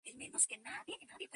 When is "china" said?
0.85-1.17